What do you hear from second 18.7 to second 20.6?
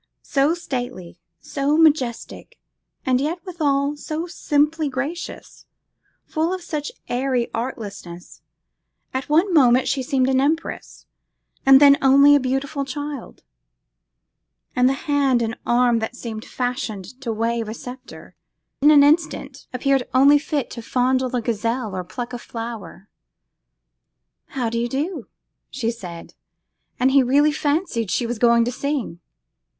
in an instant appeared only